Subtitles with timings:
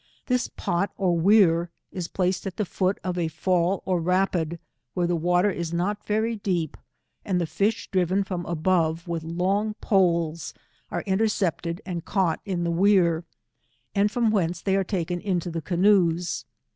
[0.25, 4.57] This pot or wear is placed at the foot of a fall or rapid,
[4.95, 6.75] whare the water is not very deep,
[7.23, 10.55] and the fish driven from above with long poles,
[10.89, 13.25] are intercep ted and caught in the wear,
[14.09, 16.45] from whence they are taken into the canoes.